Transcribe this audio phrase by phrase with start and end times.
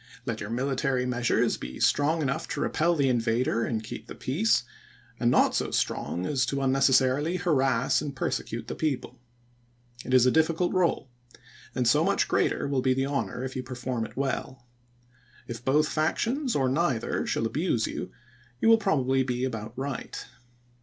[0.25, 4.63] Let your military measures be strong enough to repel the invader and keep the peace,
[5.19, 9.19] and not so strong as to unnecessarily harass and persecute the people.
[10.03, 11.11] It is a difficult role,
[11.75, 14.65] and so much greater Lincoln to ^^^^®^^^ houor if you perform it well.
[15.47, 18.09] If both ^May^a?!' factious, or neither, shall abuse you,
[18.59, 20.25] you will prob voL xxT?; ably ^^ about right.